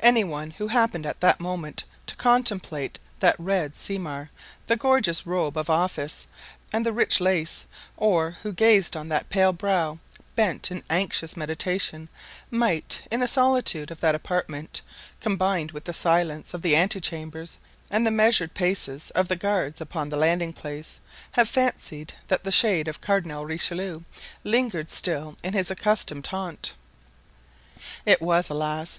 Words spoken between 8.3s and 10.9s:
who gazed on that pale brow, bent in